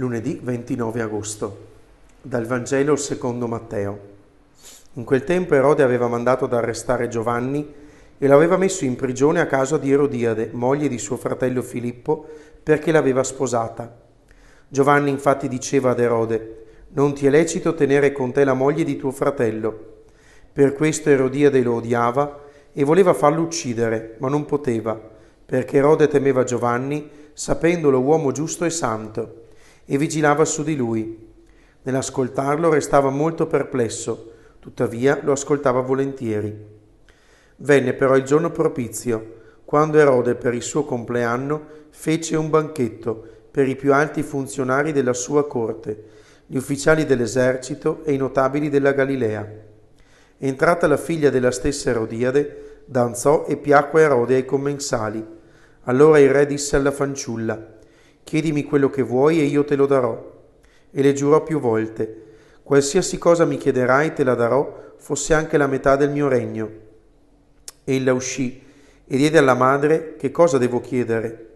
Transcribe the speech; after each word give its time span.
Lunedì 0.00 0.38
29 0.40 1.00
agosto. 1.02 1.66
Dal 2.22 2.46
Vangelo 2.46 2.94
secondo 2.94 3.48
Matteo. 3.48 3.98
In 4.92 5.02
quel 5.02 5.24
tempo 5.24 5.56
Erode 5.56 5.82
aveva 5.82 6.06
mandato 6.06 6.44
ad 6.44 6.52
arrestare 6.52 7.08
Giovanni 7.08 7.74
e 8.16 8.26
l'aveva 8.28 8.56
messo 8.56 8.84
in 8.84 8.94
prigione 8.94 9.40
a 9.40 9.46
causa 9.46 9.76
di 9.76 9.90
Erodiade, 9.90 10.50
moglie 10.52 10.86
di 10.86 10.98
suo 10.98 11.16
fratello 11.16 11.62
Filippo, 11.62 12.24
perché 12.62 12.92
l'aveva 12.92 13.24
sposata. 13.24 13.92
Giovanni 14.68 15.10
infatti 15.10 15.48
diceva 15.48 15.90
ad 15.90 15.98
Erode, 15.98 16.66
non 16.90 17.12
ti 17.12 17.26
è 17.26 17.30
lecito 17.30 17.74
tenere 17.74 18.12
con 18.12 18.30
te 18.30 18.44
la 18.44 18.54
moglie 18.54 18.84
di 18.84 18.96
tuo 18.96 19.10
fratello. 19.10 20.04
Per 20.52 20.74
questo 20.74 21.10
Erodiade 21.10 21.60
lo 21.60 21.74
odiava 21.74 22.44
e 22.72 22.84
voleva 22.84 23.14
farlo 23.14 23.42
uccidere, 23.42 24.14
ma 24.18 24.28
non 24.28 24.44
poteva, 24.44 24.96
perché 25.44 25.78
Erode 25.78 26.06
temeva 26.06 26.44
Giovanni, 26.44 27.10
sapendolo 27.32 27.98
uomo 27.98 28.30
giusto 28.30 28.64
e 28.64 28.70
santo, 28.70 29.46
e 29.90 29.96
vigilava 29.96 30.44
su 30.44 30.62
di 30.62 30.76
lui. 30.76 31.26
Nell'ascoltarlo 31.82 32.68
restava 32.68 33.08
molto 33.08 33.46
perplesso, 33.46 34.32
tuttavia 34.60 35.18
lo 35.22 35.32
ascoltava 35.32 35.80
volentieri. 35.80 36.54
Venne 37.56 37.94
però 37.94 38.14
il 38.14 38.24
giorno 38.24 38.50
propizio, 38.50 39.36
quando 39.64 39.98
Erode 39.98 40.34
per 40.34 40.52
il 40.52 40.62
suo 40.62 40.84
compleanno 40.84 41.76
fece 41.88 42.36
un 42.36 42.50
banchetto 42.50 43.26
per 43.50 43.66
i 43.66 43.76
più 43.76 43.94
alti 43.94 44.22
funzionari 44.22 44.92
della 44.92 45.14
sua 45.14 45.46
corte, 45.46 46.04
gli 46.46 46.56
ufficiali 46.56 47.06
dell'esercito 47.06 48.04
e 48.04 48.12
i 48.12 48.18
notabili 48.18 48.68
della 48.68 48.92
Galilea. 48.92 49.50
Entrata 50.36 50.86
la 50.86 50.98
figlia 50.98 51.30
della 51.30 51.50
stessa 51.50 51.90
Erodiade, 51.90 52.82
danzò 52.84 53.46
e 53.46 53.56
piacque 53.56 54.02
Erode 54.02 54.34
ai 54.34 54.44
commensali. 54.44 55.26
Allora 55.84 56.18
il 56.18 56.30
re 56.30 56.44
disse 56.44 56.76
alla 56.76 56.90
fanciulla, 56.92 57.76
chiedimi 58.28 58.62
quello 58.64 58.90
che 58.90 59.00
vuoi 59.00 59.40
e 59.40 59.44
io 59.44 59.64
te 59.64 59.74
lo 59.74 59.86
darò. 59.86 60.36
E 60.90 61.02
le 61.02 61.14
giurò 61.14 61.42
più 61.42 61.58
volte, 61.60 62.24
qualsiasi 62.62 63.16
cosa 63.16 63.46
mi 63.46 63.56
chiederai 63.56 64.12
te 64.12 64.22
la 64.22 64.34
darò, 64.34 64.92
fosse 64.98 65.32
anche 65.32 65.56
la 65.56 65.66
metà 65.66 65.96
del 65.96 66.10
mio 66.10 66.28
regno. 66.28 66.70
Ella 67.84 68.12
uscì 68.12 68.62
e 69.06 69.16
diede 69.16 69.38
alla 69.38 69.54
madre 69.54 70.16
che 70.18 70.30
cosa 70.30 70.58
devo 70.58 70.82
chiedere. 70.82 71.46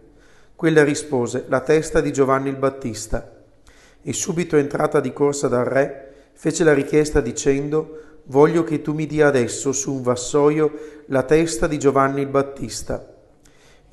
Quella 0.55 0.83
rispose, 0.83 1.45
la 1.47 1.59
testa 1.59 2.01
di 2.01 2.11
Giovanni 2.11 2.49
il 2.49 2.55
Battista. 2.55 3.43
E 4.01 4.11
subito 4.11 4.57
entrata 4.57 4.99
di 4.99 5.13
corsa 5.13 5.47
dal 5.47 5.65
re, 5.65 6.13
fece 6.33 6.63
la 6.63 6.73
richiesta 6.73 7.21
dicendo, 7.21 7.99
voglio 8.25 8.63
che 8.63 8.81
tu 8.81 8.93
mi 8.93 9.05
dia 9.05 9.27
adesso 9.27 9.71
su 9.73 9.93
un 9.93 10.01
vassoio 10.01 11.03
la 11.07 11.21
testa 11.21 11.67
di 11.67 11.77
Giovanni 11.77 12.21
il 12.21 12.27
Battista. 12.29 13.12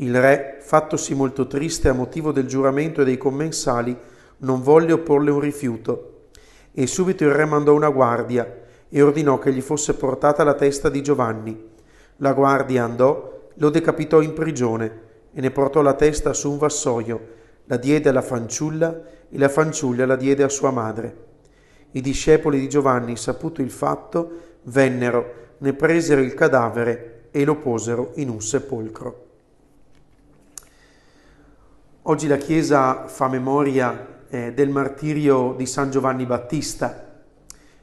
Il 0.03 0.19
re, 0.19 0.57
fattosi 0.61 1.15
molto 1.15 1.47
triste 1.47 1.91
a 1.91 1.93
motivo 1.93 2.33
del 2.33 2.47
giuramento 2.47 3.03
e 3.03 3.05
dei 3.05 3.19
commensali, 3.19 3.95
non 4.39 4.63
volle 4.63 4.93
opporle 4.93 5.31
un 5.31 5.41
rifiuto. 5.41 6.29
E 6.73 6.87
subito 6.87 7.25
il 7.25 7.33
re 7.33 7.45
mandò 7.45 7.75
una 7.75 7.91
guardia 7.91 8.61
e 8.89 9.03
ordinò 9.03 9.39
che 9.39 9.53
gli 9.53 9.61
fosse 9.61 9.93
portata 9.93 10.43
la 10.43 10.55
testa 10.55 10.89
di 10.89 11.03
Giovanni. 11.03 11.69
La 12.17 12.33
guardia 12.33 12.83
andò, 12.83 13.51
lo 13.53 13.69
decapitò 13.69 14.23
in 14.23 14.33
prigione 14.33 15.01
e 15.35 15.41
ne 15.43 15.51
portò 15.51 15.83
la 15.83 15.93
testa 15.93 16.33
su 16.33 16.51
un 16.51 16.57
vassoio, 16.57 17.27
la 17.67 17.77
diede 17.77 18.09
alla 18.09 18.23
fanciulla 18.23 19.03
e 19.29 19.37
la 19.37 19.51
fanciulla 19.51 20.07
la 20.07 20.17
diede 20.17 20.43
a 20.45 20.49
sua 20.49 20.71
madre. 20.71 21.25
I 21.91 22.01
discepoli 22.01 22.59
di 22.59 22.71
Giovanni, 22.71 23.19
saputo 23.19 23.61
il 23.61 23.71
fatto, 23.71 24.31
vennero, 24.63 25.35
ne 25.59 25.75
presero 25.75 26.23
il 26.23 26.33
cadavere 26.33 27.25
e 27.31 27.45
lo 27.45 27.57
posero 27.57 28.13
in 28.15 28.31
un 28.31 28.41
sepolcro. 28.41 29.29
Oggi 32.11 32.27
la 32.27 32.39
Chiesa 32.39 33.07
fa 33.07 33.29
memoria 33.29 34.25
eh, 34.29 34.53
del 34.53 34.69
martirio 34.69 35.55
di 35.57 35.65
San 35.65 35.93
Giovanni 35.93 36.27
Battista, 36.27 37.23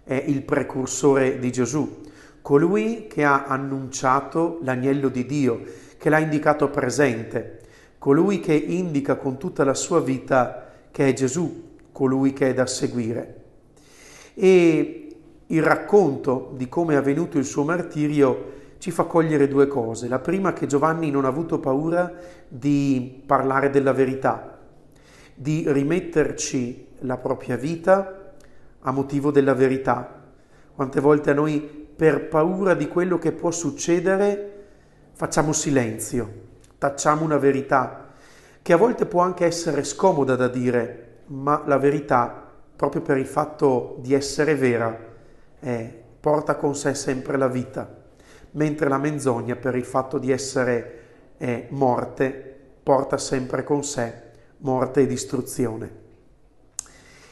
è 0.04 0.22
il 0.28 0.42
precursore 0.42 1.40
di 1.40 1.50
Gesù, 1.50 2.02
colui 2.42 3.08
che 3.08 3.24
ha 3.24 3.46
annunciato 3.46 4.60
l'agnello 4.64 5.08
di 5.08 5.26
Dio, 5.26 5.64
che 5.98 6.10
l'ha 6.10 6.20
indicato 6.20 6.70
presente, 6.70 7.62
colui 8.00 8.42
che 8.42 8.54
indica 8.54 9.16
con 9.16 9.38
tutta 9.38 9.64
la 9.64 9.74
sua 9.74 10.02
vita 10.02 10.74
che 10.92 11.08
è 11.08 11.14
Gesù, 11.14 11.76
colui 11.94 12.34
che 12.34 12.50
è 12.50 12.54
da 12.54 12.66
seguire. 12.66 13.44
E 14.34 15.16
il 15.46 15.64
racconto 15.64 16.52
di 16.58 16.68
come 16.68 16.96
è 16.96 16.98
avvenuto 16.98 17.38
il 17.38 17.46
suo 17.46 17.64
martirio 17.64 18.56
ci 18.78 18.92
fa 18.92 19.04
cogliere 19.04 19.48
due 19.48 19.68
cose. 19.68 20.08
La 20.08 20.20
prima 20.20 20.54
che 20.54 20.68
Giovanni 20.68 21.12
non 21.12 21.26
ha 21.26 21.30
avuto 21.30 21.60
paura 21.60 22.12
di 22.48 23.24
parlare 23.26 23.70
della 23.70 23.94
verità, 23.94 24.60
di 25.34 25.64
rimetterci 25.68 26.88
la 27.00 27.18
propria 27.18 27.56
vita 27.56 28.34
a 28.80 28.92
motivo 28.92 29.32
della 29.32 29.54
verità. 29.54 30.24
Quante 30.74 31.00
volte 31.00 31.32
a 31.32 31.34
noi 31.34 31.60
per 31.60 32.28
paura 32.28 32.74
di 32.76 32.88
quello 32.88 33.18
che 33.18 33.32
può 33.32 33.52
succedere 33.52 34.54
facciamo 35.14 35.52
silenzio, 35.52 36.32
tacciamo 36.78 37.24
una 37.24 37.38
verità 37.38 38.09
che 38.62 38.74
a 38.74 38.78
volte 38.78 39.06
può 39.06 39.22
anche 39.22 39.46
essere 39.46 39.84
scomoda 39.84 40.36
da 40.36 40.48
dire, 40.48 41.22
ma 41.28 41.64
la 41.66 41.78
verità 41.78 42.52
proprio 42.76 43.02
per 43.02 43.18
il 43.18 43.26
fatto 43.26 43.96
di 44.00 44.14
essere 44.14 44.56
vera, 44.56 44.96
eh, 45.59 46.04
porta 46.20 46.56
con 46.56 46.76
sé 46.76 46.94
sempre 46.94 47.38
la 47.38 47.48
vita, 47.48 47.97
mentre 48.52 48.90
la 48.90 48.97
menzogna 48.97 49.56
per 49.56 49.75
il 49.75 49.85
fatto 49.85 50.18
di 50.18 50.31
essere 50.31 51.00
eh, 51.38 51.68
morte 51.69 52.56
porta 52.84 53.18
sempre 53.18 53.63
con 53.63 53.84
sé 53.84 54.25
morte 54.59 55.02
e 55.02 55.08
distruzione. 55.08 56.06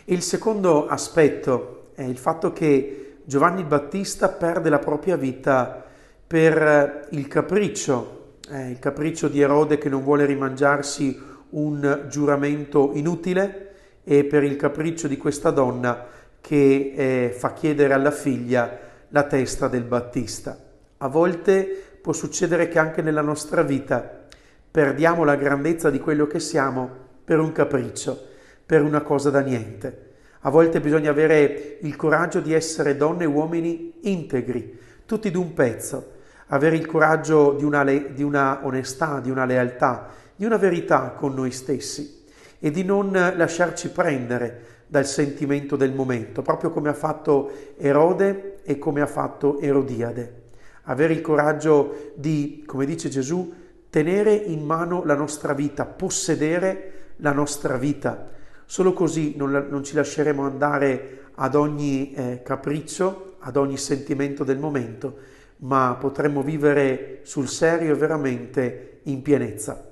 Il 0.05 0.21
secondo 0.21 0.87
aspetto 0.87 1.87
è 1.95 2.03
il 2.03 2.17
fatto 2.17 2.53
che 2.53 3.19
Giovanni 3.23 3.63
Battista 3.63 4.29
perde 4.29 4.69
la 4.69 4.79
propria 4.79 5.15
vita 5.15 5.83
per 6.27 7.07
il 7.11 7.27
capriccio, 7.27 8.33
eh, 8.49 8.69
il 8.69 8.79
capriccio 8.79 9.27
di 9.27 9.41
Erode 9.41 9.77
che 9.77 9.89
non 9.89 10.03
vuole 10.03 10.25
rimangiarsi 10.25 11.19
un 11.51 12.05
giuramento 12.09 12.91
inutile, 12.93 13.61
e 14.03 14.23
per 14.23 14.43
il 14.43 14.55
capriccio 14.55 15.07
di 15.07 15.17
questa 15.17 15.49
donna 15.49 16.05
che 16.39 16.93
eh, 16.95 17.31
fa 17.35 17.53
chiedere 17.53 17.93
alla 17.93 18.11
figlia 18.11 18.77
la 19.09 19.23
testa 19.23 19.67
del 19.67 19.83
Battista. 19.83 20.64
A 20.99 21.09
volte 21.09 21.97
può 22.01 22.13
succedere 22.13 22.69
che 22.69 22.79
anche 22.79 23.01
nella 23.01 23.21
nostra 23.21 23.63
vita 23.63 24.23
perdiamo 24.71 25.25
la 25.25 25.35
grandezza 25.35 25.89
di 25.89 25.99
quello 25.99 26.25
che 26.25 26.39
siamo 26.39 26.89
per 27.25 27.39
un 27.39 27.51
capriccio, 27.51 28.27
per 28.65 28.81
una 28.81 29.01
cosa 29.01 29.29
da 29.29 29.41
niente. 29.41 30.03
A 30.41 30.49
volte 30.49 30.79
bisogna 30.79 31.09
avere 31.09 31.79
il 31.81 31.97
coraggio 31.97 32.39
di 32.39 32.53
essere 32.53 32.95
donne 32.95 33.23
e 33.23 33.27
uomini 33.27 33.99
integri, 34.03 34.79
tutti 35.05 35.31
d'un 35.31 35.53
pezzo, 35.53 36.13
avere 36.47 36.77
il 36.77 36.85
coraggio 36.85 37.51
di 37.51 37.65
una, 37.65 37.83
le- 37.83 38.13
di 38.13 38.23
una 38.23 38.61
onestà, 38.63 39.19
di 39.19 39.29
una 39.29 39.43
lealtà, 39.43 40.07
di 40.33 40.45
una 40.45 40.57
verità 40.57 41.09
con 41.09 41.33
noi 41.33 41.51
stessi 41.51 42.23
e 42.57 42.71
di 42.71 42.85
non 42.85 43.11
lasciarci 43.11 43.89
prendere 43.89 44.63
dal 44.87 45.05
sentimento 45.05 45.75
del 45.75 45.93
momento, 45.93 46.41
proprio 46.41 46.69
come 46.69 46.87
ha 46.87 46.93
fatto 46.93 47.51
Erode 47.77 48.59
e 48.63 48.77
come 48.77 49.01
ha 49.01 49.07
fatto 49.07 49.59
Erodiade. 49.59 50.43
Avere 50.85 51.13
il 51.13 51.21
coraggio 51.21 52.13
di, 52.15 52.63
come 52.65 52.85
dice 52.85 53.09
Gesù, 53.09 53.53
tenere 53.89 54.33
in 54.33 54.63
mano 54.63 55.03
la 55.03 55.15
nostra 55.15 55.53
vita, 55.53 55.85
possedere 55.85 57.13
la 57.17 57.31
nostra 57.31 57.77
vita. 57.77 58.31
Solo 58.65 58.93
così 58.93 59.35
non, 59.37 59.67
non 59.69 59.83
ci 59.83 59.95
lasceremo 59.95 60.43
andare 60.43 61.29
ad 61.35 61.55
ogni 61.55 62.13
eh, 62.13 62.41
capriccio, 62.43 63.35
ad 63.39 63.57
ogni 63.57 63.77
sentimento 63.77 64.43
del 64.43 64.57
momento, 64.57 65.17
ma 65.57 65.95
potremo 65.99 66.41
vivere 66.41 67.21
sul 67.23 67.47
serio 67.47 67.93
e 67.93 67.95
veramente 67.95 68.99
in 69.03 69.21
pienezza. 69.21 69.91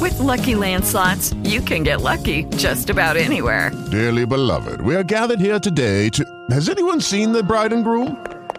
With 0.00 0.18
lucky 0.18 0.54
landslots, 0.54 1.34
you 1.42 1.60
can 1.62 1.82
get 1.82 2.00
lucky 2.00 2.44
just 2.56 2.90
about 2.90 3.16
anywhere. 3.16 3.70
Dearly 3.90 4.24
beloved, 4.26 4.80
we 4.80 4.94
are 4.94 5.04
gathered 5.04 5.40
here 5.40 5.58
today 5.58 6.08
to. 6.10 6.24
Has 6.50 6.68
anyone 6.68 7.00
seen 7.00 7.32
the 7.32 7.42
bride 7.42 7.72
and 7.72 7.82
groom? 7.82 8.16